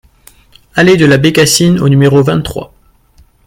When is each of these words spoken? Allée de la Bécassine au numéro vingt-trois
Allée 0.73 0.97
de 0.97 1.05
la 1.05 1.19
Bécassine 1.19 1.79
au 1.79 1.87
numéro 1.87 2.23
vingt-trois 2.23 2.73